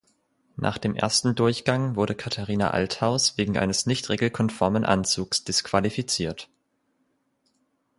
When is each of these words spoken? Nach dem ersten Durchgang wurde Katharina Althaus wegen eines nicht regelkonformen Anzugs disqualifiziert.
Nach 0.55 0.79
dem 0.79 0.95
ersten 0.95 1.35
Durchgang 1.35 1.95
wurde 1.95 2.15
Katharina 2.15 2.71
Althaus 2.71 3.37
wegen 3.37 3.55
eines 3.55 3.85
nicht 3.85 4.09
regelkonformen 4.09 4.83
Anzugs 4.83 5.43
disqualifiziert. 5.43 6.49